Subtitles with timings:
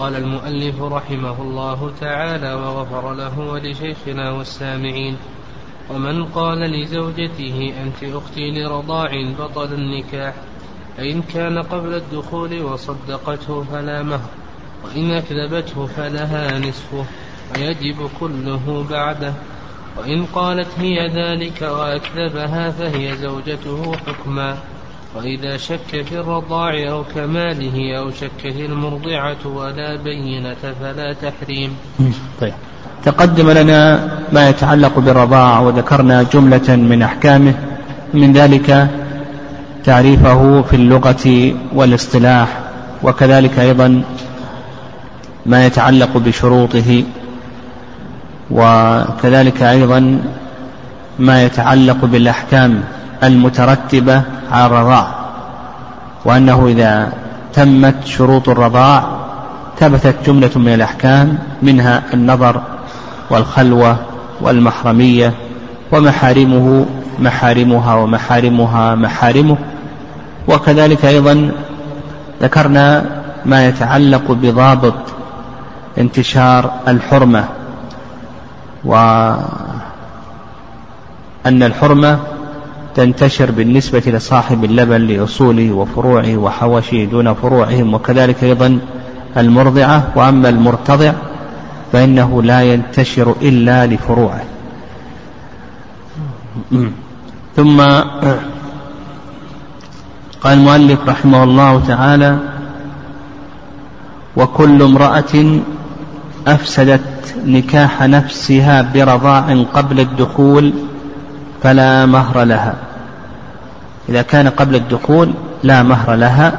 [0.00, 5.16] قال المؤلف رحمه الله تعالى وغفر له ولشيخنا والسامعين
[5.90, 10.34] ومن قال لزوجته أنت أختي لرضاع بطل النكاح
[10.96, 14.30] فإن كان قبل الدخول وصدقته فلا مهر
[14.84, 17.04] وإن أكذبته فلها نصفه
[17.56, 19.34] ويجب كله بعده
[19.98, 24.58] وإن قالت هي ذلك وأكذبها فهي زوجته حكما
[25.16, 31.76] وإذا شك في الرضاع أو كماله أو شكت المرضعة ولا بينة فلا تحريم.
[32.40, 32.52] طيب.
[33.04, 37.54] تقدم لنا ما يتعلق بالرضاع وذكرنا جملة من أحكامه.
[38.14, 38.88] من ذلك
[39.84, 42.60] تعريفه في اللغة والاصطلاح
[43.02, 44.02] وكذلك أيضا
[45.46, 47.04] ما يتعلق بشروطه
[48.50, 50.22] وكذلك أيضا
[51.18, 52.84] ما يتعلق بالأحكام.
[53.22, 55.06] المترتبة على الرضاع
[56.24, 57.12] وأنه إذا
[57.52, 59.04] تمت شروط الرضاع
[59.78, 62.62] ثبتت جملة من الأحكام منها النظر
[63.30, 63.96] والخلوة
[64.40, 65.34] والمحرمية
[65.92, 66.86] ومحارمه
[67.18, 69.56] محارمها ومحارمها محارمه.
[70.48, 71.50] وكذلك أيضا
[72.42, 73.04] ذكرنا
[73.46, 74.94] ما يتعلق بضابط
[75.98, 77.44] انتشار الحرمة
[78.84, 79.42] وأن
[81.46, 82.18] الحرمة
[82.94, 88.78] تنتشر بالنسبة لصاحب اللبن لأصوله وفروعه وحوشه دون فروعهم وكذلك أيضا
[89.36, 91.12] المرضعة وأما المرتضع
[91.92, 94.42] فإنه لا ينتشر إلا لفروعه.
[97.56, 97.80] ثم
[100.40, 102.38] قال المؤلف رحمه الله تعالى
[104.36, 105.60] وكل امرأة
[106.46, 110.72] أفسدت نكاح نفسها برضاع قبل الدخول
[111.62, 112.74] فلا مهر لها.
[114.08, 116.58] إذا كان قبل الدخول لا مهر لها.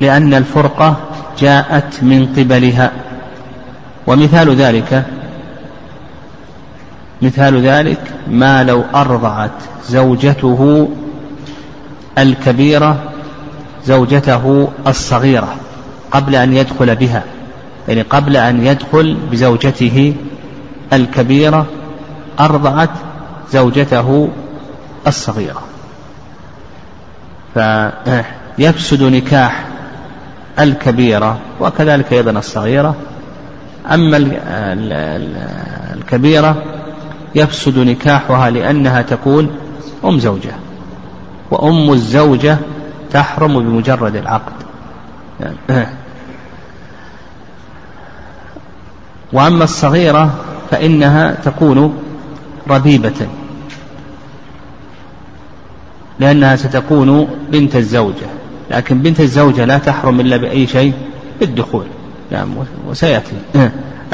[0.00, 0.96] لأن الفرقة
[1.38, 2.92] جاءت من قبلها.
[4.06, 5.04] ومثال ذلك
[7.22, 9.50] مثال ذلك ما لو أرضعت
[9.88, 10.88] زوجته
[12.18, 13.02] الكبيرة
[13.84, 15.54] زوجته الصغيرة
[16.10, 17.22] قبل أن يدخل بها
[17.88, 20.14] يعني قبل أن يدخل بزوجته
[20.92, 21.66] الكبيرة
[22.40, 22.90] أرضعت
[23.52, 24.28] زوجته
[25.06, 25.62] الصغيرة.
[27.54, 29.66] فيفسد نكاح
[30.58, 32.94] الكبيرة وكذلك أيضا الصغيرة.
[33.92, 34.16] أما
[35.94, 36.62] الكبيرة
[37.34, 39.50] يفسد نكاحها لأنها تكون
[40.04, 40.52] أم زوجة
[41.50, 42.58] وأم الزوجة
[43.10, 44.52] تحرم بمجرد العقد.
[49.32, 50.30] وأما الصغيرة
[50.72, 51.94] فإنها تكون
[52.68, 53.26] ربيبة.
[56.20, 58.26] لأنها ستكون بنت الزوجة.
[58.70, 60.92] لكن بنت الزوجة لا تحرم إلا بأي شيء
[61.40, 61.84] بالدخول.
[62.30, 62.48] نعم
[62.88, 63.36] وسيأتي.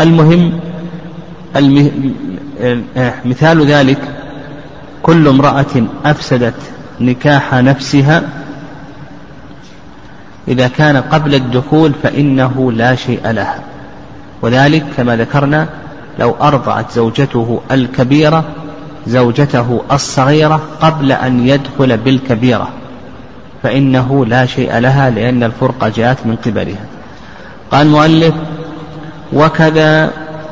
[0.01, 0.61] المهم
[3.25, 3.99] مثال ذلك
[5.03, 6.61] كل امرأة أفسدت
[7.01, 8.23] نكاح نفسها
[10.49, 13.61] إذا كان قبل الدخول فإنه لا شيء لها.
[14.43, 15.69] وذلك كما ذكرنا
[16.19, 18.45] لو أرضعت زوجته الكبيرة
[19.07, 22.69] زوجته الصغيرة قبل أن يدخل بالكبيرة
[23.63, 26.85] فإنه لا شيء لها لأن الفرقة جاءت من قبلها.
[27.71, 28.35] قال المؤلف
[29.33, 30.11] وكذا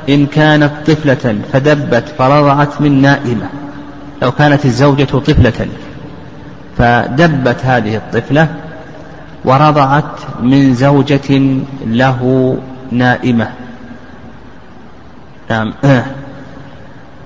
[0.08, 3.48] إن كانت طفلة فدبت فرضعت من نائمة.
[4.22, 5.66] لو كانت الزوجة طفلة
[6.78, 8.48] فدبت هذه الطفلة
[9.44, 12.56] ورضعت من زوجة له
[12.90, 13.50] نائمة.
[15.50, 15.72] نعم.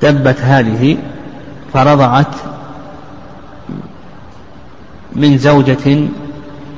[0.03, 0.97] دبت هذه
[1.73, 2.35] فرضعت
[5.13, 6.09] من زوجة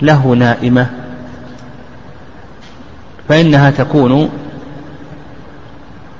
[0.03, 0.87] له نائمة
[3.29, 4.31] فإنها تكون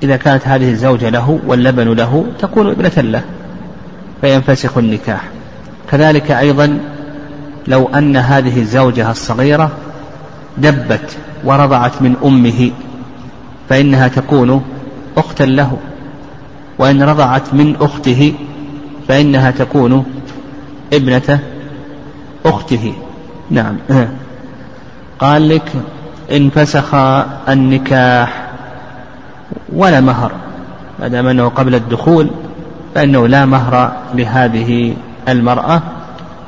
[0.03, 3.21] إذا كانت هذه الزوجة له واللبن له تكون ابنة له
[4.21, 5.21] فينفسخ النكاح.
[5.91, 6.79] كذلك أيضا
[7.67, 9.71] لو أن هذه الزوجة الصغيرة
[10.57, 12.71] دبت ورضعت من أمه
[13.69, 14.63] فإنها تكون
[15.17, 15.77] أختا له
[16.77, 18.33] وإن رضعت من أخته
[19.07, 20.05] فإنها تكون
[20.93, 21.39] ابنة
[22.45, 22.93] أخته.
[23.51, 23.75] نعم.
[25.19, 25.71] قال لك
[26.31, 26.95] إن فسخ
[27.49, 28.47] النكاح
[29.73, 30.31] ولا مهر
[30.99, 32.29] ما دام أنه قبل الدخول
[32.95, 34.93] فإنه لا مهر لهذه
[35.27, 35.81] المرأة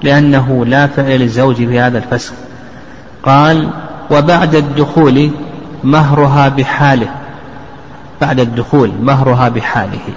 [0.03, 2.33] لأنه لا فعل للزوج في هذا الفسخ.
[3.23, 3.69] قال
[4.11, 5.29] وبعد الدخول
[5.83, 7.07] مهرها بحاله.
[8.21, 10.13] بعد الدخول مهرها بحاله.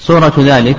[0.00, 0.76] صورة ذلك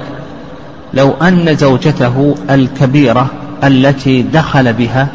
[0.93, 3.27] لو أن زوجته الكبيرة
[3.63, 5.07] التي دخل بها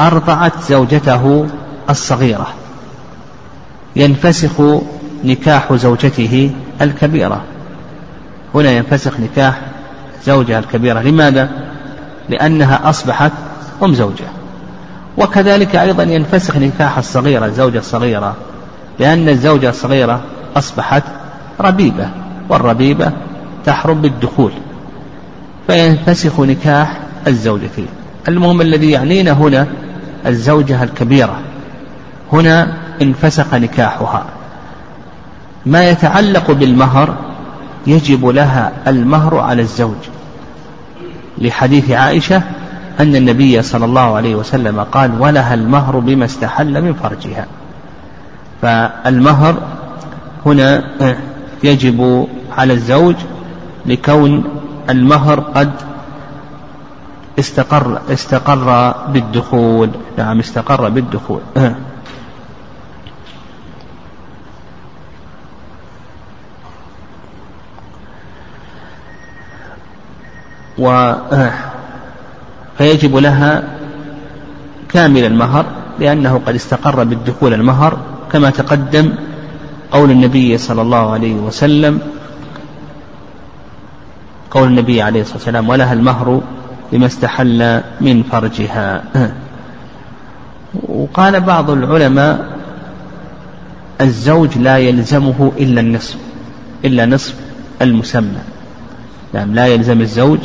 [0.00, 1.46] أرضعت زوجته
[1.90, 2.46] الصغيرة.
[3.96, 4.80] ينفسخ
[5.24, 7.40] نكاح زوجته الكبيرة.
[8.54, 9.60] هنا ينفسخ نكاح
[10.24, 11.00] زوجها الكبيرة.
[11.00, 11.50] لماذا؟
[12.28, 13.32] لأنها أصبحت
[13.82, 14.24] أم زوجة.
[15.18, 18.36] وكذلك أيضا ينفسخ نكاح الصغيرة الزوجة الصغيرة.
[19.00, 20.20] لأن الزوجة الصغيرة
[20.56, 21.02] أصبحت
[21.60, 22.08] ربيبة
[22.48, 23.12] والربيبة
[23.64, 24.52] تحرم بالدخول
[25.66, 27.86] فينفسخ نكاح الزوجتين.
[28.28, 29.66] المهم الذي يعنينا هنا
[30.26, 31.40] الزوجة الكبيرة.
[32.32, 34.24] هنا انفسخ نكاحها.
[35.66, 37.14] ما يتعلق بالمهر
[37.86, 39.96] يجب لها المهر على الزوج.
[41.38, 42.42] لحديث عائشة
[43.00, 47.46] أن النبي صلى الله عليه وسلم قال ولها المهر بما استحل من فرجها.
[48.62, 49.54] فالمهر
[50.46, 50.84] هنا
[51.64, 53.16] يجب على الزوج
[53.86, 54.44] لكون
[54.90, 55.72] المهر قد
[57.38, 59.90] استقر استقر بالدخول.
[60.18, 61.40] نعم استقر بالدخول.
[70.78, 71.12] و
[72.78, 73.62] فيجب لها
[74.88, 75.66] كامل المهر
[75.98, 77.98] لأنه قد استقر بالدخول المهر.
[78.32, 79.12] كما تقدم
[79.92, 82.00] قول النبي صلى الله عليه وسلم
[84.50, 86.40] قول النبي عليه الصلاة والسلام ولها المهر
[86.92, 89.04] لما استحل من فرجها.
[90.88, 92.58] وقال بعض العلماء
[94.00, 96.16] الزوج لا يلزمه إلا النصف
[96.84, 97.34] إلا نصف
[97.82, 98.42] المسمى.
[99.34, 100.38] نعم لا يلزم الزوج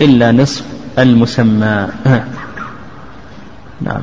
[0.00, 0.64] إلا نصف
[0.98, 1.88] المسمى.
[3.80, 4.02] نعم.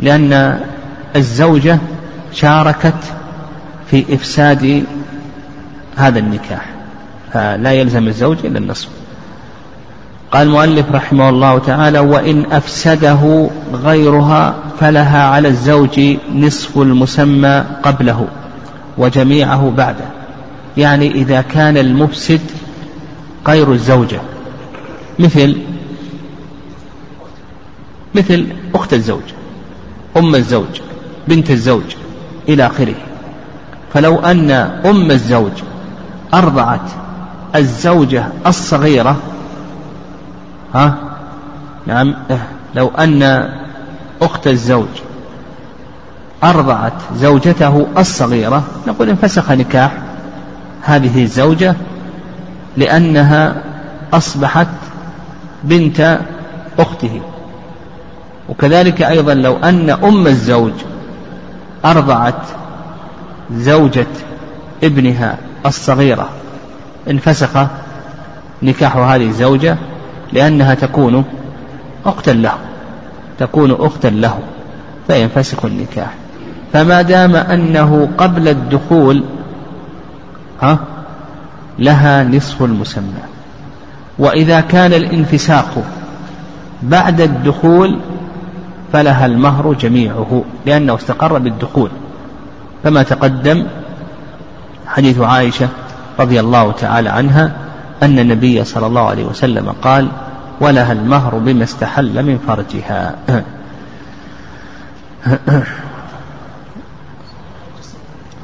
[0.00, 0.60] لأن
[1.16, 1.78] الزوجة
[2.32, 2.94] شاركت
[3.90, 4.84] في إفساد
[5.96, 6.66] هذا النكاح
[7.32, 8.88] فلا يلزم الزوج إلا النصف.
[10.32, 16.00] قال المؤلف رحمه الله تعالى وإن أفسده غيرها فلها على الزوج
[16.34, 18.28] نصف المسمى قبله
[18.98, 20.04] وجميعه بعده.
[20.76, 22.40] يعني إذا كان المفسد
[23.46, 24.20] غير الزوجة.
[25.18, 25.56] مثل
[28.14, 29.22] مثل أخت الزوج
[30.16, 30.80] أم الزوج.
[31.28, 31.96] بنت الزوج
[32.48, 32.94] إلى آخره.
[33.94, 34.50] فلو أن
[34.84, 35.52] أم الزوج
[36.34, 36.90] أرضعت
[37.56, 39.16] الزوجة الصغيرة
[40.74, 40.94] ها؟
[41.86, 42.14] نعم
[42.74, 43.48] لو أن
[44.22, 44.88] أخت الزوج
[46.44, 49.92] أرضعت زوجته الصغيرة نقول انفسخ نكاح
[50.82, 51.74] هذه الزوجة
[52.76, 53.62] لأنها
[54.12, 54.68] أصبحت
[55.64, 56.20] بنت
[56.78, 57.20] أخته.
[58.48, 60.72] وكذلك أيضا لو أن أم الزوج
[61.90, 62.42] أرضعت
[63.52, 64.06] زوجة
[64.84, 66.28] ابنها الصغيرة.
[67.10, 67.66] انفسخ
[68.62, 69.76] نكاح هذه الزوجة
[70.32, 71.24] لأنها تكون
[72.06, 72.52] أختا له
[73.38, 74.38] تكون أختا له
[75.06, 76.14] فينفسخ النكاح.
[76.72, 79.24] فما دام أنه قبل الدخول
[80.62, 80.78] ها
[81.78, 83.22] لها نصف المسمى.
[84.18, 85.84] وإذا كان الانفساق
[86.82, 87.98] بعد الدخول
[88.92, 91.90] فلها المهر جميعه لأنه استقر بالدخول.
[92.84, 93.66] كما تقدم
[94.86, 95.68] حديث عائشة
[96.20, 97.56] رضي الله تعالى عنها
[98.02, 100.08] أن النبي صلى الله عليه وسلم قال
[100.60, 103.16] ولها المهر بما استحل من فرجها.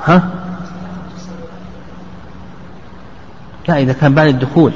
[0.06, 0.22] ها؟
[3.68, 4.72] لا إذا كان بعد الدخول.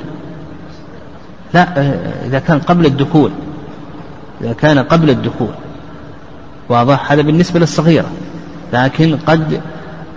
[1.55, 1.67] لا
[2.27, 3.31] إذا كان قبل الدخول.
[4.41, 5.55] إذا كان قبل الدخول.
[6.69, 8.11] واضح؟ هذا بالنسبة للصغيرة.
[8.73, 9.61] لكن قد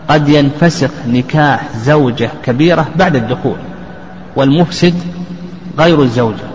[0.09, 3.57] قد ينفسخ نكاح زوجة كبيرة بعد الدخول.
[4.35, 4.93] والمفسد
[5.79, 6.47] غير الزوجة.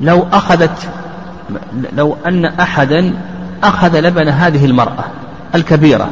[0.00, 0.88] لو أخذت
[1.92, 3.14] لو أن أحدا
[3.62, 5.04] أخذ لبن هذه المرأة
[5.54, 6.10] الكبيرة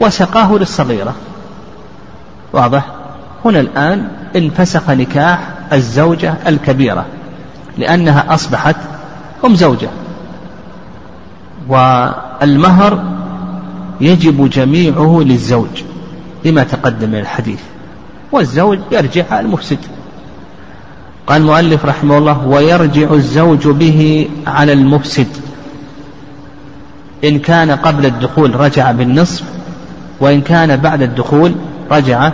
[0.00, 1.14] وسقاه للصغيرة.
[2.52, 2.86] واضح؟
[3.44, 7.06] هنا الآن انفسخ نكاح الزوجة الكبيرة.
[7.78, 8.76] لأنها أصبحت
[9.44, 9.88] أم زوجة.
[11.68, 13.04] والمهر
[14.00, 15.82] يجب جميعه للزوج
[16.44, 17.60] لما تقدم من الحديث.
[18.32, 19.78] والزوج يرجع على المفسد.
[21.26, 25.28] قال المؤلف رحمه الله ويرجع الزوج به على المفسد.
[27.24, 29.44] إن كان قبل الدخول رجع بالنصف
[30.20, 31.54] وإن كان بعد الدخول
[31.90, 32.32] رجع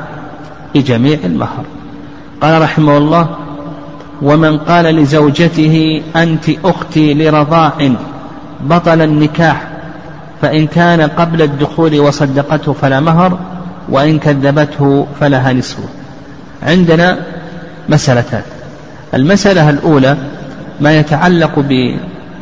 [0.75, 1.65] بجميع المهر.
[2.43, 3.37] قال رحمه الله
[4.25, 7.73] ومن قال لزوجته أنت أختي لرضاع
[8.61, 9.69] بطل النكاح
[10.43, 13.39] فإن كان قبل الدخول وصدقته فلا مهر
[13.89, 15.89] وإن كذبته فلها نصفه
[16.63, 17.19] عندنا
[17.89, 18.43] مسألتان.
[19.15, 20.17] المسألة الأولى
[20.81, 21.65] ما يتعلق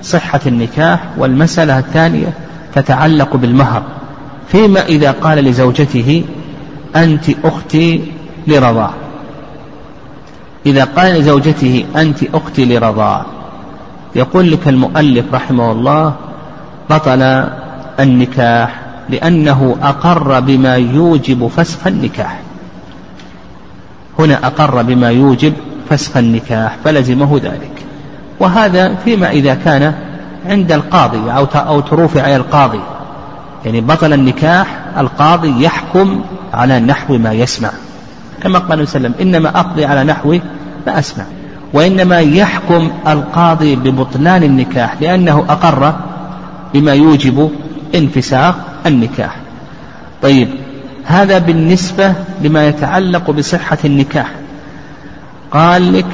[0.02, 2.32] بصحة النكاح والمسألة الثانية
[2.74, 3.82] تتعلق بالمهر.
[4.48, 6.24] فيما إذا قال لزوجته
[6.96, 8.00] أنت أختي
[8.46, 8.90] لرضاع.
[10.66, 13.24] إذا قال لزوجته أنت أختي لرضاع
[14.16, 16.14] يقول لك المؤلف رحمه الله
[16.90, 17.22] بطل
[18.00, 22.40] النكاح لأنه أقر بما يوجب فسخ النكاح.
[24.18, 25.52] هنا أقر بما يوجب
[25.90, 27.72] فسخ النكاح فلزمه ذلك.
[28.40, 29.94] وهذا فيما إذا كان
[30.46, 32.80] عند القاضي أو أو ترفع إلى القاضي.
[33.64, 34.66] يعني بطل النكاح
[34.98, 36.20] القاضي يحكم
[36.52, 37.70] على نحو ما يسمع.
[38.42, 40.38] كما قال النبي صلى الله عليه وسلم إنما أقضي على نحو
[40.86, 41.24] ما أسمع
[41.72, 45.94] وإنما يحكم القاضي ببطلان النكاح لأنه أقر
[46.74, 47.50] بما يوجب
[47.94, 48.54] انفساخ
[48.86, 49.36] النكاح.
[50.22, 50.48] طيب
[51.04, 54.30] هذا بالنسبة لما يتعلق بصحة النكاح.
[55.50, 56.06] قال لك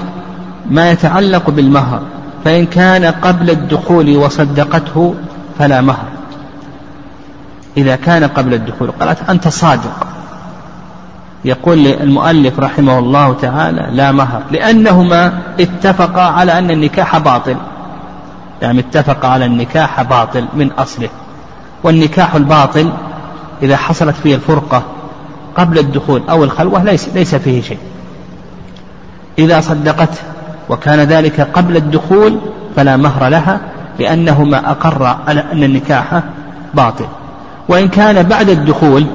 [0.71, 2.03] ما يتعلق بالمهر
[2.45, 5.15] فإن كان قبل الدخول وصدقته
[5.59, 6.09] فلا مهر.
[7.77, 10.18] إذا كان قبل الدخول قالت أنت صادق.
[11.45, 17.57] يقول المؤلف رحمه الله تعالى لا مهر لأنهما اتفقا على أن النكاح باطل.
[18.63, 21.09] يعني اتفقا على النكاح باطل من أصله.
[21.83, 22.93] والنكاح الباطل
[23.63, 24.83] إذا حصلت فيه الفرقة
[25.57, 27.79] قبل الدخول أو الخلوة ليس, ليس فيه شيء.
[29.39, 30.19] إذا صدقته
[30.69, 32.39] وكان ذلك قبل الدخول
[32.77, 33.61] فلا مهر لها
[33.99, 36.23] لأنهما أقر على أن النكاح
[36.75, 37.07] باطل.
[37.69, 39.07] وإن كان بعد الدخول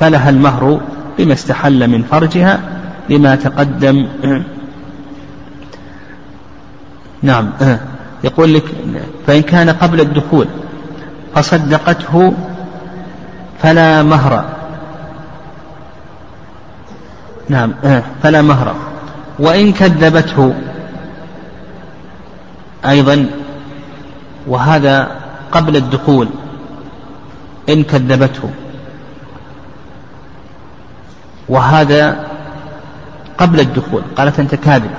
[0.00, 0.80] فلها المهر
[1.18, 2.60] بما استحل من فرجها
[3.08, 4.08] لما تقدم.
[7.22, 7.52] نعم.
[8.24, 8.64] يقول لك
[9.26, 10.46] فإن كان قبل الدخول
[11.34, 12.32] فصدقته
[13.62, 14.44] فلا مهر.
[17.48, 17.74] نعم.
[18.22, 18.74] فلا مهر.
[19.38, 20.54] وإن كذبته
[22.86, 23.26] أيضا
[24.46, 25.10] وهذا
[25.52, 26.28] قبل الدخول
[27.68, 28.50] إن كذبته.
[31.48, 32.26] وهذا
[33.38, 34.90] قبل الدخول قالت أنت كاذب.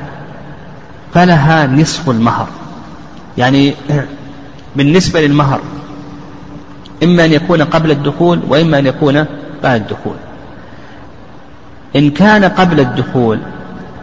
[1.13, 2.48] فلها نصف المهر.
[3.38, 3.74] يعني
[4.75, 5.60] بالنسبة للمهر
[7.04, 9.25] إما أن يكون قبل الدخول وإما أن يكون
[9.63, 10.16] بعد الدخول.
[11.96, 13.39] إن كان قبل الدخول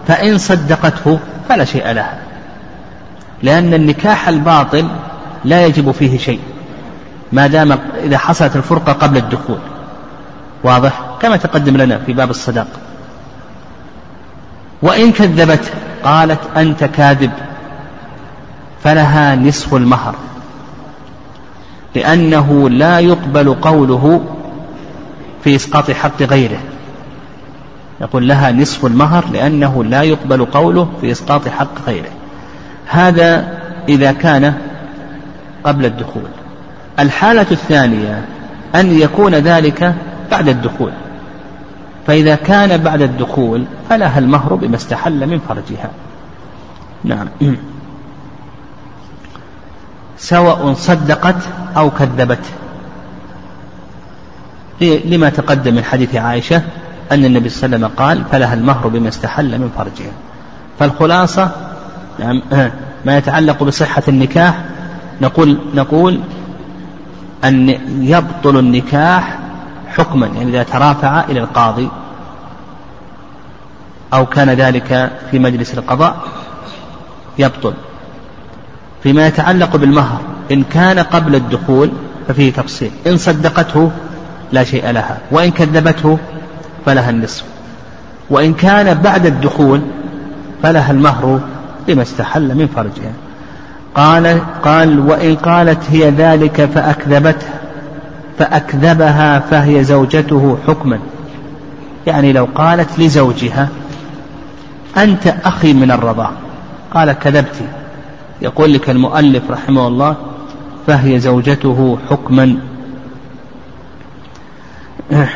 [0.07, 2.19] فإن صدقته فلا شيء لها.
[3.43, 4.89] لأن النكاح الباطل
[5.45, 6.41] لا يجب فيه شيء
[7.33, 9.59] ما دام إذا حصلت الفرقة قبل الدخول.
[10.65, 12.67] واضح؟ كما تقدم لنا في باب الصداق.
[14.83, 15.73] وإن كذبت
[16.05, 17.31] قالت أنت كاذب
[18.85, 20.15] فلها نصف المهر.
[21.95, 24.25] لأنه لا يقبل قوله
[25.45, 26.61] في إسقاط حق غيره.
[28.01, 32.11] يقول لها نصف المهر لأنه لا يقبل قوله في إسقاط حق غيره.
[32.87, 34.55] هذا إذا كان
[35.65, 36.29] قبل الدخول.
[36.99, 38.25] الحالة الثانية
[38.75, 39.95] أن يكون ذلك
[40.31, 40.93] بعد الدخول.
[42.07, 45.91] فإذا كان بعد الدخول فلها المهر بما استحل من فرجها.
[47.05, 47.29] نعم.
[50.19, 51.37] سواء صدقت
[51.77, 52.45] أو كذبت.
[54.81, 56.63] لما تقدم من حديث عائشة
[57.13, 60.13] أن النبي صلى الله عليه وسلم قال فلها المهر بما استحل من فرجها.
[60.79, 61.51] فالخلاصة
[62.19, 62.43] نعم
[63.07, 64.65] ما يتعلق بصحة النكاح
[65.21, 66.21] نقول نقول
[67.45, 67.69] أن
[68.01, 69.39] يبطل النكاح
[69.97, 71.89] حكما يعني إذا ترافع إلى القاضي
[74.15, 76.17] أو كان ذلك في مجلس القضاء
[77.39, 77.75] يبطل.
[79.03, 80.21] فيما يتعلق بالمهر
[80.53, 81.91] إن كان قبل الدخول
[82.29, 83.91] ففيه تفصيل إن صدقته
[84.53, 86.19] لا شيء لها وإن كذبته
[86.87, 87.45] فلها النصف
[88.31, 89.81] وإن كان بعد الدخول
[90.63, 91.41] فلها المهر
[91.89, 93.13] لما استحل من فرجها.
[93.95, 97.47] قال قال وإن قالت هي ذلك فأكذبته
[98.39, 100.99] فأكذبها فهي زوجته حكما.
[102.07, 103.69] يعني لو قالت لزوجها
[104.97, 106.31] أنت أخي من الرضاع.
[106.95, 107.57] قال كذبت.
[108.43, 110.17] يقول لك المؤلف رحمه الله
[110.87, 112.57] فهي زوجته حكما.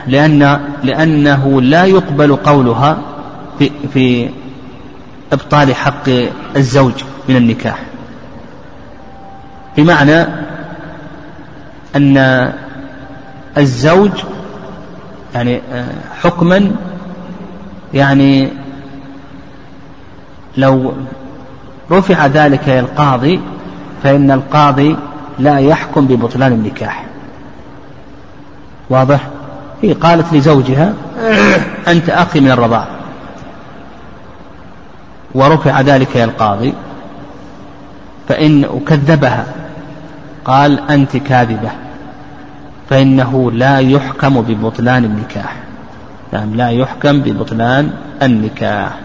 [0.06, 2.98] لأن لأنه لا يقبل قولها
[3.58, 4.28] في, في
[5.32, 6.08] إبطال حق
[6.56, 6.92] الزوج
[7.28, 7.82] من النكاح.
[9.76, 10.26] بمعنى
[11.96, 12.52] أن
[13.56, 14.10] الزوج
[15.34, 15.60] يعني
[16.22, 16.70] حكما
[17.94, 18.48] يعني
[20.56, 20.92] لو
[21.90, 23.40] رفع ذلك إلى القاضي
[24.02, 24.96] فإن القاضي
[25.38, 27.04] لا يحكم ببطلان النكاح.
[28.90, 29.28] واضح؟
[29.82, 30.94] هي قالت لزوجها
[31.92, 32.88] أنت أخي من الرضاعة
[35.34, 36.74] ورفع ذلك إلى القاضي
[38.28, 39.46] فإن كذبها
[40.44, 41.70] قال أنت كاذبة.
[42.90, 45.56] فإنه لا يحكم ببطلان النكاح.
[46.32, 47.90] نعم لا يحكم ببطلان
[48.22, 48.98] النكاح.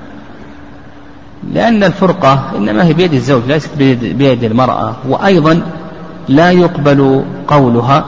[1.53, 3.69] لأن الفرقة إنما هي بيد الزوج ليست
[4.01, 4.95] بيد المرأة.
[5.07, 5.61] وأيضا
[6.29, 8.05] لا يقبل قولها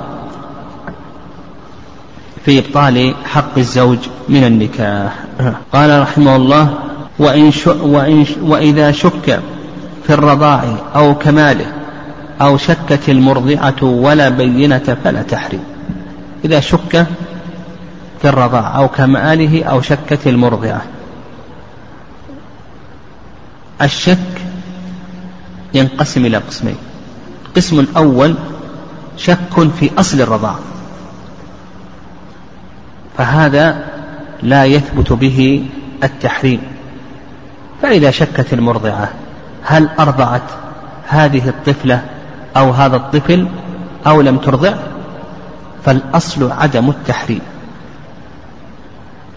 [2.45, 3.97] في إبطال حق الزوج
[4.29, 5.13] من النكاح.
[5.73, 6.73] قال رحمه الله
[7.19, 7.51] وإن,
[7.81, 9.39] وإن وإذا شك
[10.03, 10.63] في الرضاع
[10.95, 11.65] أو كماله
[12.41, 15.63] أو شكت المرضعة ولا بينة فلا تحريم
[16.45, 17.07] إذا شك
[18.21, 20.81] في الرضاع أو كمآله أو شكت المرضعة.
[23.81, 24.17] الشك
[25.73, 26.77] ينقسم إلى قسمين.
[27.45, 28.35] القسم الأول
[29.17, 30.55] شك في أصل الرضاع.
[33.17, 33.85] فهذا
[34.43, 35.65] لا يثبت به
[36.03, 36.61] التحريم.
[37.81, 39.09] فإذا شكت المرضعة
[39.63, 40.41] هل أرضعت
[41.07, 42.01] هذه الطفلة
[42.57, 43.47] أو هذا الطفل
[44.07, 44.73] أو لم ترضع
[45.85, 47.41] فالأصل عدم التحريم.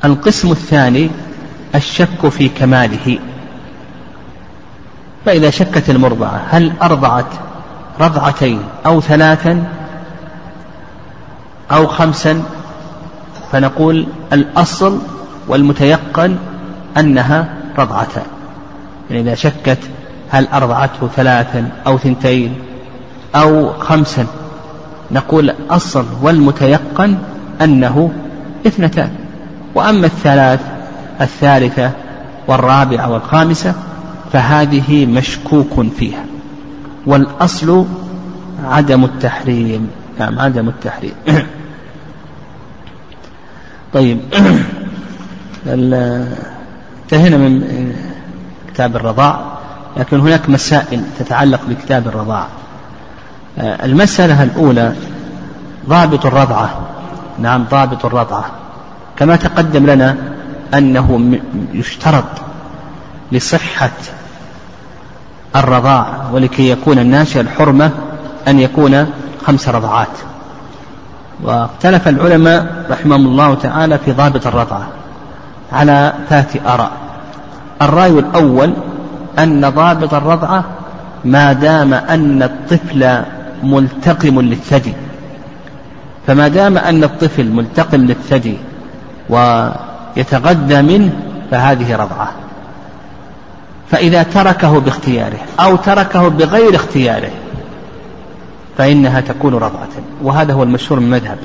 [0.05, 1.11] القسم الثاني
[1.75, 3.19] الشك في كماله.
[5.27, 7.27] فإذا شكت المرضعة هل أرضعت
[8.01, 9.65] رضعتين أو ثلاثا
[11.71, 12.43] أو خمسا؟
[13.53, 14.99] فنقول الأصل
[15.49, 16.37] والمتيقن
[16.97, 18.27] أنها رضعتان
[19.11, 19.79] يعني إذا شكت
[20.31, 22.55] هل أرضعته ثلاثا أو ثنتين؟
[23.35, 24.27] أو خمسا.
[25.11, 27.19] نقول الأصل والمتيقن
[27.61, 28.13] أنه
[28.67, 29.11] اثنتان.
[29.75, 30.61] وأما الثلاث
[31.21, 31.91] الثالثة
[32.49, 33.75] والرابعة والخامسة
[34.33, 36.25] فهذه مشكوك فيها.
[37.07, 37.87] والأصل
[38.65, 39.91] عدم التحريم.
[40.19, 41.15] نعم عدم التحريم.
[43.95, 44.21] طيب.
[45.67, 47.93] انتهينا من
[48.73, 49.41] كتاب الرضاع
[49.97, 52.47] لكن هناك مسائل تتعلق بكتاب الرضاع.
[53.61, 54.93] المسألة الأولى
[55.89, 56.71] ضابط الرضعة.
[57.39, 58.45] نعم ضابط الرضعة.
[59.17, 60.17] كما تقدم لنا
[60.75, 61.39] أنه
[61.73, 62.25] يشترط
[63.33, 63.91] لصحة
[65.57, 67.91] الرضاع ولكي يكون الناشئ الحرمة
[68.49, 69.07] أن يكون
[69.47, 70.09] خمس رضعات.
[71.43, 74.87] واختلف العلماء رحمهم الله تعالى في ضابط الرضعة
[75.73, 76.91] على ثلاث آراء.
[77.83, 78.73] الرأي الأول
[79.39, 80.65] أن ضابط الرضعة
[81.25, 83.23] ما دام أن الطفل
[83.63, 84.93] ملتقم للثدي.
[86.27, 88.59] فما دام أن الطفل ملتقم للثدي
[89.29, 91.13] ويتغذى منه
[91.51, 92.33] فهذه رضعة.
[93.91, 97.31] فإذا تركه باختياره أو تركه بغير اختياره
[98.79, 99.89] فإنها تكون رضعة.
[100.23, 101.39] وهذا هو المشهور من المذهب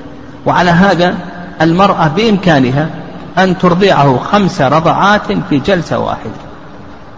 [0.45, 1.15] وعلى هذا
[1.61, 2.89] المرأة بإمكانها
[3.37, 6.31] أن ترضعه خمس رضعات في جلسة واحدة.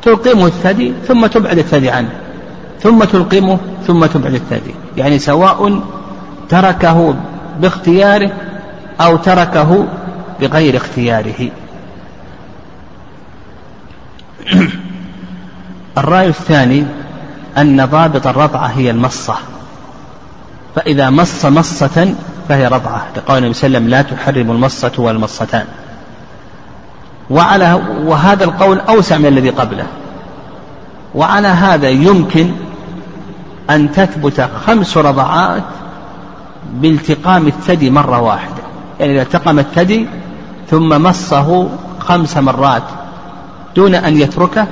[0.01, 2.24] تلقمه الثدي ثم تبعد الثدي عنه.
[2.81, 3.57] ثم تلقمه
[3.87, 5.81] ثم تبعد الثدي يعني سواء
[6.49, 7.15] تركه
[7.59, 8.31] باختياره
[9.01, 9.87] أو تركه
[10.39, 11.49] بغير اختياره.
[15.97, 16.85] الرأي الثاني
[17.57, 19.35] أن ضابط الرضعة هي المصة.
[20.75, 22.15] فإذا مص مصة
[22.49, 23.05] فهي رضعة.
[23.17, 25.65] لقول النبي صلى الله عليه وسلم لا تحرم المصة والمصتان.
[27.29, 29.87] وعلى وهذا القول أوسع من الذي قبله.
[31.15, 32.51] وعلى هذا يمكن
[33.69, 35.63] أن تثبت خمس رضعات
[36.73, 38.63] بالتقام الثدي مرة واحدة.
[38.99, 40.07] يعني إذا التقم الثدي
[40.69, 42.83] ثم مصه خمس مرات
[43.75, 44.67] دون أن يتركه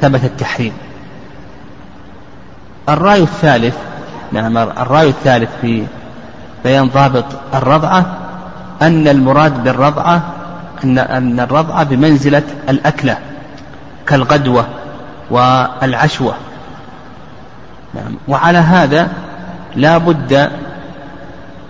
[0.00, 0.72] ثبت التحريم.
[2.88, 3.76] الرأي الثالث
[4.32, 5.86] نعم الرأي الثالث في
[6.64, 8.16] بيان ضابط الرضعة
[8.82, 10.22] أن المراد بالرضعة
[10.84, 13.18] أن أن الرضعة بمنزلة الأكلة
[14.06, 14.66] كالغدوة
[15.30, 16.34] والعشوة.
[17.94, 18.14] نعم.
[18.28, 19.08] وعلى هذا
[19.76, 20.50] لا بد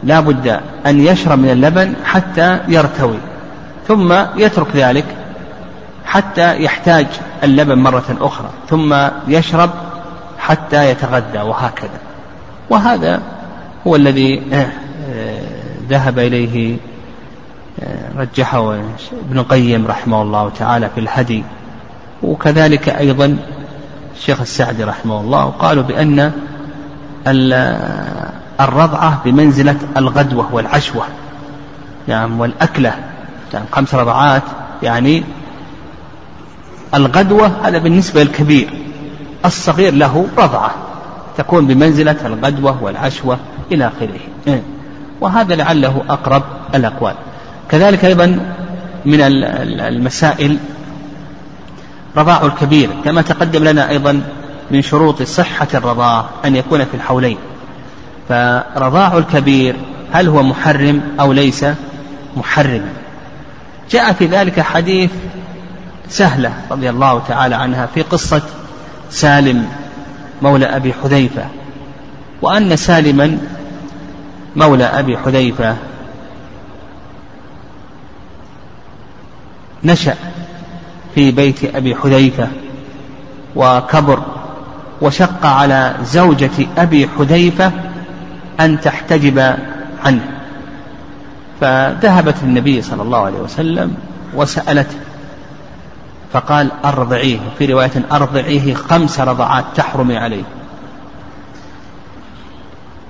[0.05, 3.19] لا بد أن يشرب من اللبن حتى يرتوي
[3.89, 5.05] ثم يترك ذلك
[6.05, 7.07] حتى يحتاج
[7.45, 9.71] اللبن مرة أخرى ثم يشرب
[10.39, 12.01] حتى يتغذى وهكذا.
[12.71, 13.21] وهذا
[13.87, 14.67] هو الذي آه،
[15.11, 15.41] آه،
[15.89, 16.77] ذهب إليه
[17.83, 18.75] آه، رجحه
[19.29, 21.45] ابن القيم رحمه الله تعالى في الهدي
[22.23, 23.37] وكذلك أيضا
[24.17, 26.33] الشيخ السعدي رحمه الله قالوا بأن
[28.61, 31.05] الرضعة بمنزلة الغدوة والعشوة
[32.09, 32.95] يعني والأكلة
[33.55, 34.43] يعني خمس رضعات
[34.83, 35.25] يعني
[36.95, 38.71] الغدوة هذا بالنسبة للكبير
[39.45, 40.71] الصغير له رضعة
[41.37, 43.39] تكون بمنزلة الغدوة والعشوة
[43.73, 44.63] إلى آخره إيه.
[45.21, 46.43] وهذا لعله أقرب
[46.75, 47.15] الأقوال
[47.69, 48.27] كذلك أيضا
[49.05, 49.21] من
[49.81, 50.59] المسائل
[52.17, 54.23] رضاع الكبير كما تقدم لنا أيضا
[54.71, 57.37] من شروط صحة الرضاع أن يكون في الحولين.
[58.29, 59.77] فرضاع الكبير
[60.13, 61.67] هل هو محرم أو ليس
[62.37, 62.93] محرما
[63.91, 65.11] جاء في ذلك حديث
[66.09, 68.43] سهلة رضي الله تعالى عنها في قصة
[69.11, 69.69] سالم
[70.43, 71.45] مولى أبي حذيفة.
[72.43, 73.39] وأن سالما
[74.57, 75.77] مولى أبي حذيفة
[79.85, 80.15] نشأ
[81.15, 82.49] في بيت أبي حذيفة
[83.57, 84.23] وكبر
[85.01, 87.73] وشق على زوجة أبي حذيفة
[88.61, 89.57] أن تحتجب
[90.05, 90.25] عنه.
[91.61, 93.95] فذهبت للنبي صلى الله عليه وسلم
[94.35, 94.97] وسألته
[96.33, 100.43] فقال أرضعيه في رواية أرضعيه خمس رضعات تحرمي عليه.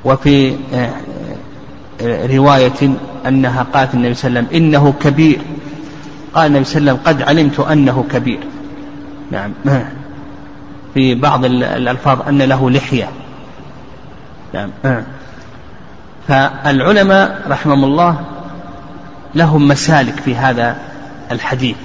[0.05, 0.91] وفي آه،
[2.01, 2.91] آه، رواية
[3.27, 5.39] أنها قالت النبي صلى الله عليه وسلم إنه كبير.
[6.35, 8.41] قال النبي صلى الله عليه وسلم قد علمت أنه كبير.
[9.31, 9.53] نعم.
[10.95, 13.09] في بعض الألفاظ أن له لحية.
[14.55, 14.71] نعم.
[16.29, 18.21] فالعلماء رحمهم الله
[19.35, 20.77] لهم مسالك في هذا
[21.31, 21.77] الحديث.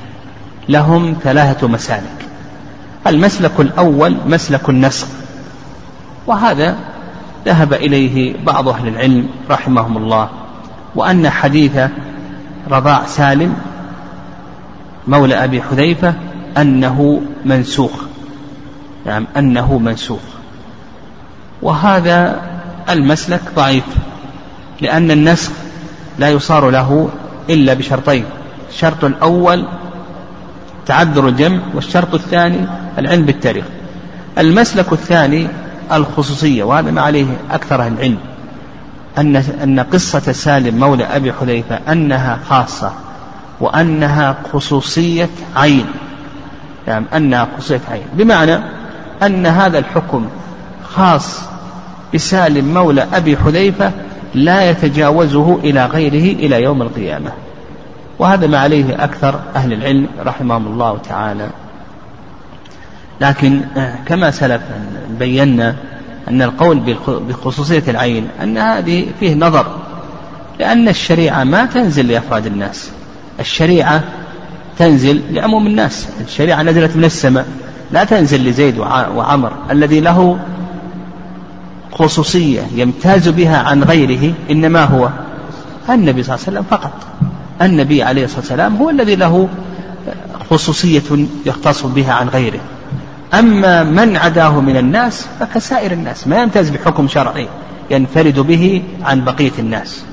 [0.70, 2.26] لهم ثلاثة مسالك.
[3.08, 5.08] المسلك الأول مسلك النسخ.
[6.28, 6.76] وهذا
[7.46, 10.30] ذهب إليه بعض أهل العلم رحمهم الله.
[10.96, 11.80] وأن حديث
[12.72, 13.56] رضاع سالم
[15.08, 16.14] مولى أبي حذيفة
[16.58, 17.92] أنه منسوخ.
[19.06, 20.20] نعم أنه منسوخ.
[21.62, 22.42] وهذا
[22.90, 23.84] المسلك ضعيف
[24.82, 25.52] لأن النسخ
[26.20, 27.10] لا يصار له
[27.50, 28.26] إلا بشرطين
[28.70, 29.66] الشرط الأول
[30.86, 33.66] تعذر الجمع والشرط الثاني العلم بالتاريخ.
[34.38, 35.48] المسلك الثاني
[35.92, 38.18] الخصوصية وهذا ما عليه أكثر أهل العلم
[39.18, 42.94] أن أن قصة سالم مولى أبي حذيفة أنها خاصة.
[43.60, 45.86] وأنها خصوصية عين.
[46.88, 48.06] يعني أنها خصوصية عين.
[48.14, 48.60] بمعنى
[49.24, 50.28] أن هذا الحكم
[50.84, 51.42] خاص
[52.14, 53.92] بسالم مولى أبي حذيفة
[54.36, 57.32] لا يتجاوزه إلى غيره إلى يوم القيامة.
[58.20, 61.50] وهذا ما عليه أكثر أهل العلم رحمهم الله تعالى.
[63.22, 64.62] لكن آه، كما سلف
[65.20, 65.76] بينا
[66.28, 69.66] أن القول بخصوصية العين أن هذه فيه نظر
[70.60, 72.92] لأن الشريعة ما تنزل لأفراد الناس.
[73.40, 74.04] الشريعة
[74.78, 76.08] تنزل لعموم الناس.
[76.28, 77.46] الشريعة نزلت من السماء
[77.92, 79.52] لا تنزل لزيد وعمر.
[79.72, 80.40] الذي له
[81.92, 85.10] خصوصية يمتاز بها عن غيره إنما هو
[85.90, 86.92] النبي صلى الله عليه وسلم فقط.
[87.62, 89.50] النبي عليه الصلاة والسلام هو الذي له
[90.50, 92.60] خصوصية يختص بها عن غيره.
[93.34, 97.48] أما من عداه من الناس فكسائر الناس ما يمتاز بحكم شرعي
[97.92, 100.04] ينفرد به عن بقية الناس.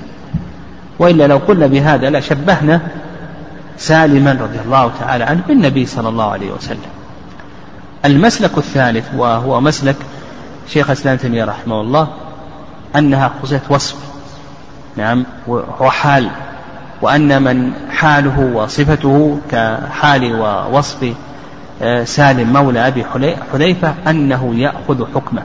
[0.99, 2.81] وإلا لو قلنا بهذا لشبهنا
[3.79, 6.93] سالما رضي الله تعالى عنه بالنبي صلى الله عليه وسلم.
[8.05, 9.97] المسلك الثالث وهو مسلك
[10.69, 12.09] شيخ الإسلام تيمية رحمه الله
[12.97, 13.97] أنها خصوصية وصف.
[14.97, 15.25] نعم
[15.81, 16.31] وحال
[17.03, 21.15] وأن من حاله وصفته كحال ووصف
[21.83, 23.05] آه، سالم مولى أبي
[23.53, 25.43] حذيفة أنه يأخذ حكمه.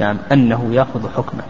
[0.00, 1.42] يعني أنه يأخذ حكمه.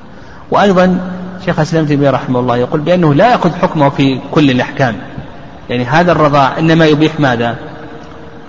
[0.50, 0.98] وأيضا
[1.44, 4.96] شيخ الإسلام تيمية رحمه الله يقول بأنه لا يأخذ حكمه في كل الأحكام.
[5.70, 7.56] يعني هذا الرضاع إنما يبيح ماذا؟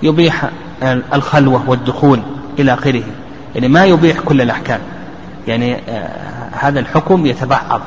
[0.03, 0.49] يبيح
[1.13, 2.19] الخلوة والدخول
[2.59, 3.03] إلى آخره.
[3.55, 4.79] يعني ما يبيح كل الأحكام.
[5.47, 6.09] يعني آه،
[6.51, 7.81] هذا الحكم يتبعض.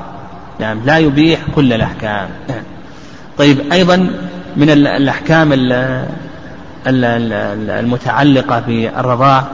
[0.60, 2.28] نعم لا يبيح كل الأحكام.
[3.38, 3.96] طيب أيضا
[4.56, 5.50] من الأحكام
[6.86, 9.44] المتعلقة بالرضاع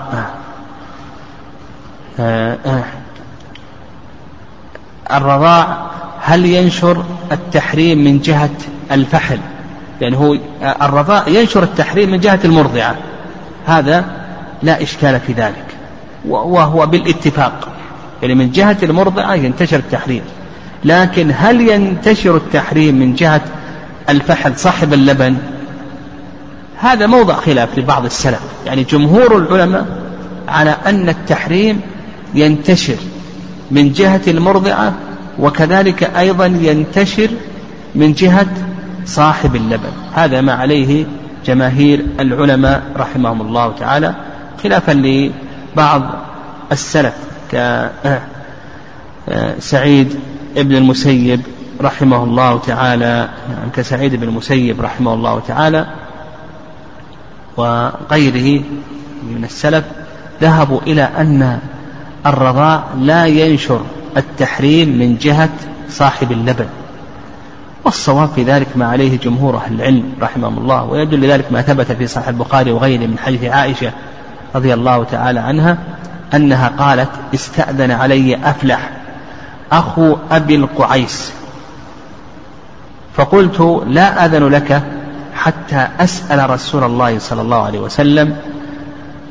[2.20, 2.84] آه، آه،
[5.12, 5.86] الرضاع
[6.20, 8.50] هل ينشر التحريم من جهة
[8.92, 9.38] الفحل؟
[10.00, 12.96] يعني هو الرضاع ينشر التحريم من جهة المرضعة.
[13.66, 14.04] هذا
[14.62, 15.64] لا إشكال في ذلك.
[16.28, 17.68] وهو بالاتفاق.
[18.22, 20.22] يعني من جهة المرضعة ينتشر التحريم.
[20.84, 23.40] لكن هل ينتشر التحريم من جهة
[24.08, 25.36] الفحل صاحب اللبن؟
[26.80, 28.40] هذا موضع خلاف لبعض السلف.
[28.66, 29.86] يعني جمهور العلماء
[30.48, 31.80] على أن التحريم
[32.34, 32.96] ينتشر
[33.70, 34.94] من جهة المرضعة
[35.38, 37.28] وكذلك أيضا ينتشر
[37.94, 38.46] من جهة
[39.06, 39.92] صاحب اللبن.
[40.14, 41.06] هذا ما عليه
[41.46, 44.14] جماهير العلماء رحمهم الله تعالى
[44.62, 46.02] خلافا لبعض
[46.72, 47.14] السلف
[49.26, 50.20] كسعيد
[50.56, 51.40] ابن المسيب
[51.80, 55.86] رحمه الله تعالى نعم كسعيد بن المسيب رحمه الله تعالى
[57.56, 58.62] وغيره
[59.22, 59.84] من السلف
[60.40, 61.58] ذهبوا إلى أن
[62.26, 63.80] الرضاع لا ينشر
[64.16, 65.50] التحريم من جهة
[65.88, 66.66] صاحب اللبن.
[67.86, 72.06] والصواب في ذلك ما عليه جمهور أهل العلم رحمهم الله ويدل ذلك ما ثبت في
[72.06, 73.92] صحيح البخاري وغيره من حديث عائشة
[74.54, 75.78] رضي الله تعالى عنها
[76.34, 78.90] أنها قالت استأذن علي أفلح
[79.72, 81.32] أخو أبي القعيس.
[83.14, 84.82] فقلت لا آذن لك
[85.34, 88.36] حتى أسأل رسول الله صلى الله عليه وسلم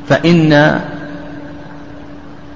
[0.09, 0.81] فإن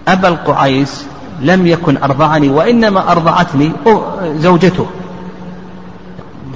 [0.07, 1.05] أبا القعيس
[1.41, 3.71] لم يكن أرضعني وإنما أرضعتني
[4.23, 4.87] زوجته.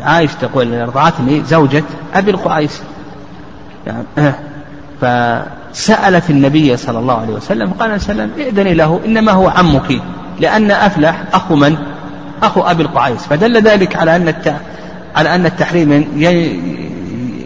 [0.04, 2.82] عائشة تقول أرضعتني زوجة أبي القعيس
[3.88, 4.34] يعني
[5.02, 10.02] فسألت النبي صلى الله عليه وسلم قال وسلم ائذني له إنما هو عمك
[10.40, 11.78] لأن أفلح أخو من؟
[12.44, 14.34] أخو أبي القعيس فدل ذلك على أن
[15.16, 15.92] على أن التحريم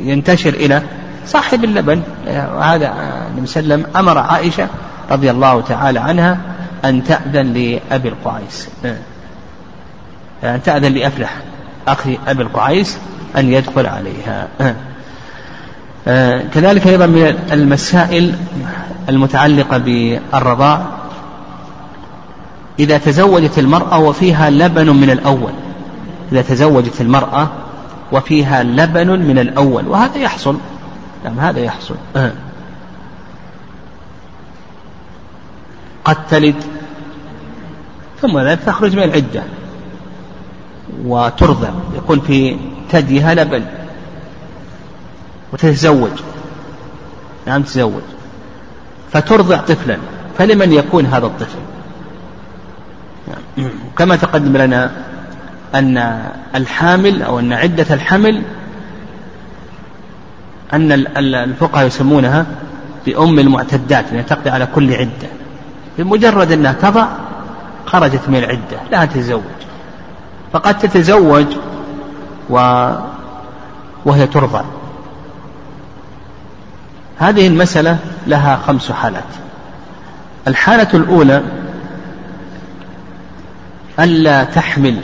[0.03, 0.81] ينتشر إلى
[1.25, 2.01] صاحب اللبن.
[2.27, 2.93] وهذا
[3.29, 4.67] النبي صلى الله عليه وسلم أمر عائشة
[5.11, 6.37] رضي الله تعالى عنها
[6.85, 8.69] أن تأذن لأبي القعيس
[10.43, 11.37] أن تأذن لأفلح.
[11.87, 12.97] أخي أبي القعيس
[13.37, 14.47] أن يدخل عليها.
[16.53, 18.35] كذلك أيضا من المسائل
[19.09, 20.85] المتعلقة بالرضاع.
[22.79, 25.51] إذا تزوجت المرأة وفيها لبن من الأول.
[26.31, 27.49] إذا تزوجت المرأة
[28.11, 29.87] وفيها لبن من الأول.
[29.87, 30.57] وهذا يحصل.
[31.25, 31.95] نعم هذا يحصل.
[36.05, 36.55] قد تلد
[38.21, 39.43] ثم لا تخرج من العدة.
[41.05, 42.57] وترضع يكون في
[42.91, 43.63] ثديها لبن
[45.53, 46.11] وتتزوج.
[47.47, 48.01] نعم تتزوج.
[49.11, 49.97] فترضع طفلا
[50.37, 51.59] فلمن يكون هذا الطفل؟
[53.97, 54.91] كما تقدم لنا
[55.75, 56.23] أن
[56.55, 58.41] الحامل أو أن عدة الحمل
[60.73, 62.45] أن الفقهاء يسمونها
[63.05, 65.27] بأم المعتدات لأنها تقضي على كل عدة.
[65.97, 67.07] بمجرد أنها تضع
[67.85, 69.41] خرجت من العدة لا تتزوج.
[70.53, 71.45] فقد تتزوج
[72.49, 72.87] و
[74.05, 74.61] وهي ترضع.
[77.17, 79.23] هذه المسألة لها خمس حالات.
[80.47, 81.43] الحالة الأولى
[83.99, 84.99] ألا تحمل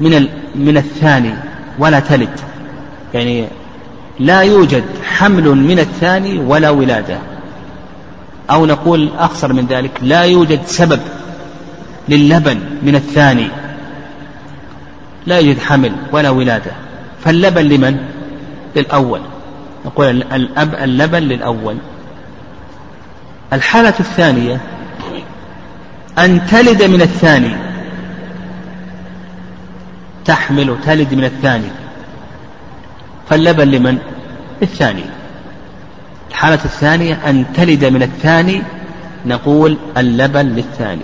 [0.00, 1.34] من من الثاني
[1.78, 2.40] ولا تلد.
[3.14, 3.48] يعني
[4.20, 7.18] لا يوجد حمل من الثاني ولا ولادة.
[8.50, 11.00] أو نقول أخصر من ذلك لا يوجد سبب
[12.08, 13.48] للبن من الثاني
[15.26, 16.72] لا يوجد حمل ولا ولادة.
[17.24, 17.96] فاللبن لمن؟
[18.76, 19.20] للأول.
[19.86, 21.76] نقول الأب اللبن للأول.
[23.52, 24.60] الحالة الثانية
[26.18, 27.56] أن تلد من الثاني.
[30.24, 31.68] تحمل تلد من الثاني.
[33.28, 33.98] فاللبن لمن؟
[34.62, 35.04] للثاني.
[36.30, 38.62] الحالة الثانية أن تلد من الثاني
[39.26, 41.02] نقول اللبن للثاني.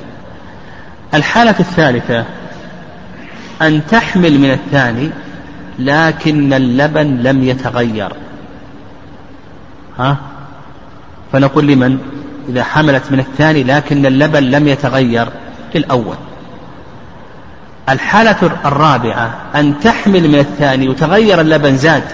[1.15, 2.25] الحالة الثالثة
[3.63, 5.11] أن تحمل من الثاني
[5.79, 8.13] لكن اللبن لم يتغير.
[9.99, 10.17] ها؟
[11.33, 11.99] فنقول لمن؟
[12.49, 15.29] إذا حملت من الثاني لكن اللبن لم يتغير
[15.75, 16.17] للأول.
[17.89, 22.05] الحالة الرابعة أن تحمل من الثاني وتغير اللبن زاد.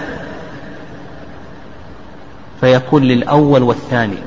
[2.61, 4.17] فيكون للأول والثاني.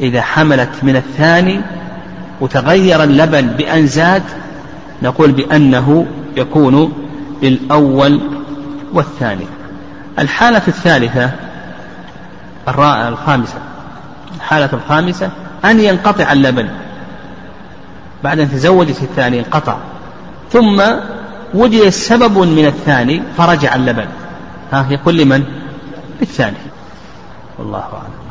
[0.00, 1.60] إذا حملت من الثاني
[2.40, 4.22] وتغير اللبن بأن زاد
[5.02, 6.92] نقول بأنه يكون
[7.42, 8.20] للأول
[8.92, 9.46] والثاني.
[10.18, 11.30] الحالة الثالثة
[13.08, 13.58] الخامسة.
[14.36, 15.30] الحالة الخامسة
[15.64, 16.68] أن ينقطع اللبن.
[18.24, 19.76] بعد أن تزوجت الثاني انقطع.
[20.52, 20.82] ثم
[21.54, 24.06] وجد سبب من الثاني فرجع اللبن.
[24.72, 25.44] ها يقول لمن؟
[26.20, 26.56] للثاني.
[27.58, 28.22] والله أعلم.